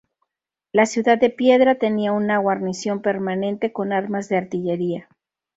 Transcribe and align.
La 0.71 0.87
"Ciudad 0.87 1.19
de 1.19 1.29
Piedra" 1.29 1.75
tenía 1.75 2.11
una 2.11 2.39
guarnición 2.39 3.03
permanente 3.03 3.71
con 3.71 3.93
armas 3.93 4.29
de 4.29 4.37
artillería. 4.37 5.07